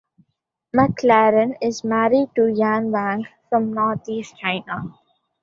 [0.75, 4.97] McLaren is married to Yan Wang from Northeast China.